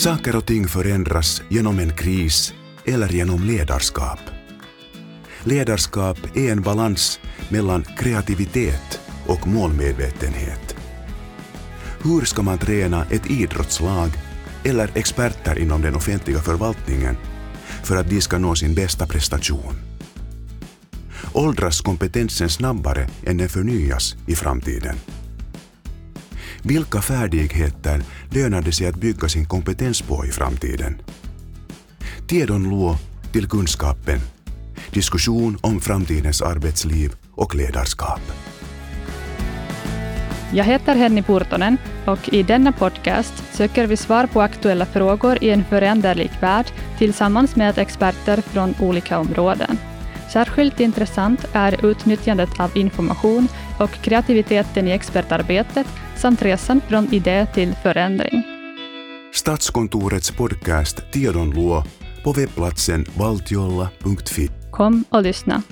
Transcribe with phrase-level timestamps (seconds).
[0.00, 4.18] Saker och ting förändras genom en kris eller genom ledarskap.
[5.44, 10.76] Ledarskap är en balans mellan kreativitet och målmedvetenhet.
[12.02, 14.10] Hur ska man träna ett idrottslag
[14.64, 17.16] eller experter inom den offentliga förvaltningen
[17.82, 19.74] för att de ska nå sin bästa prestation?
[21.32, 24.96] Åldras kompetensen snabbare än den förnyas i framtiden?
[26.62, 31.02] Vilka färdigheter lönar det sig att bygga sin kompetens på i framtiden?
[32.26, 32.96] Tiedon luo
[33.32, 34.20] till kunskapen.
[34.90, 38.20] Diskussion om framtidens arbetsliv och ledarskap.
[40.52, 41.76] Jag heter Henny Purtonen
[42.06, 46.66] och i denna podcast söker vi svar på aktuella frågor i en föränderlig värld
[46.98, 49.78] tillsammans med experter från olika områden.
[50.32, 53.48] Särskilt intressant är utnyttjandet av information
[53.78, 58.42] och kreativiteten i expertarbetet samt resan från idé till förändring.
[59.34, 61.82] Statskontorets podcast Tiedon luo
[62.24, 64.50] på webbplatsen valtiolla.fi.
[64.70, 65.62] Kom och lyssna.